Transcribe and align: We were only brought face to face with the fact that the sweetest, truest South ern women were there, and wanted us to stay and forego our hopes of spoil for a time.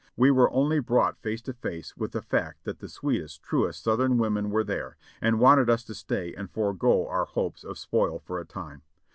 We 0.15 0.31
were 0.31 0.51
only 0.51 0.79
brought 0.79 1.19
face 1.19 1.43
to 1.43 1.53
face 1.53 1.95
with 1.95 2.11
the 2.13 2.23
fact 2.23 2.63
that 2.63 2.79
the 2.79 2.89
sweetest, 2.89 3.43
truest 3.43 3.83
South 3.83 3.99
ern 3.99 4.17
women 4.17 4.49
were 4.49 4.63
there, 4.63 4.97
and 5.21 5.39
wanted 5.39 5.69
us 5.69 5.83
to 5.83 5.93
stay 5.93 6.33
and 6.33 6.49
forego 6.49 7.05
our 7.07 7.25
hopes 7.25 7.63
of 7.63 7.77
spoil 7.77 8.17
for 8.17 8.39
a 8.39 8.43
time. 8.45 8.81